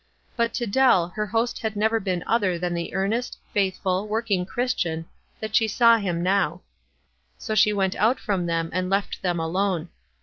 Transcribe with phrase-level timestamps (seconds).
[0.35, 5.05] But to Dell her host had never been other than the earnest, faithful, working Christian
[5.39, 6.63] that she saw him now
[7.37, 7.37] 7.
[7.37, 9.89] So she went out from them and left them alone.